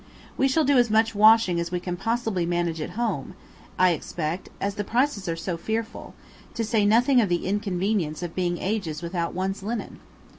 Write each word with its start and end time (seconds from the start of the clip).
We 0.35 0.47
shall 0.47 0.63
do 0.65 0.79
as 0.79 0.89
much 0.89 1.13
washing 1.13 1.59
as 1.59 1.69
we 1.69 1.79
possibly 1.79 2.41
can 2.45 2.49
manage 2.49 2.81
at 2.81 2.89
home, 2.97 3.35
I 3.77 3.91
expect, 3.91 4.49
as 4.59 4.73
the 4.73 4.83
prices 4.83 5.29
are 5.29 5.35
so 5.35 5.57
fearful, 5.57 6.15
to 6.55 6.63
say 6.63 6.87
nothing 6.87 7.21
of 7.21 7.29
the 7.29 7.45
inconvenience 7.45 8.23
of 8.23 8.33
being 8.33 8.57
ages 8.57 9.03
without 9.03 9.35
one's 9.35 9.61
linen. 9.61 9.99